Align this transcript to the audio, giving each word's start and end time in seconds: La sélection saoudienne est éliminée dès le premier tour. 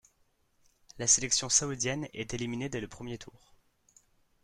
La 0.97 1.05
sélection 1.05 1.47
saoudienne 1.47 2.07
est 2.15 2.33
éliminée 2.33 2.69
dès 2.69 2.81
le 2.81 2.87
premier 2.87 3.19
tour. 3.19 3.53